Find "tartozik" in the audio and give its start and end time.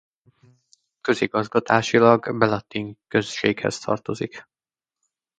3.79-4.45